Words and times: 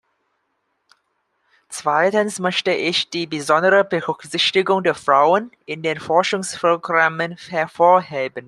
Zweitens 1.69 2.39
möchte 2.39 2.71
ich 2.71 3.09
die 3.11 3.27
besondere 3.27 3.83
Berücksichtigung 3.85 4.83
der 4.83 4.95
Frauen 4.95 5.51
in 5.67 5.83
den 5.83 5.99
Forschungsprogrammen 5.99 7.37
hervorheben. 7.49 8.39